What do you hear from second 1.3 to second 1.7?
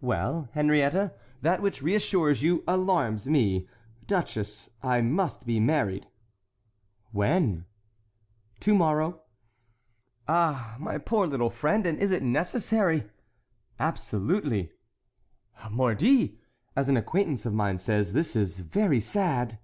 that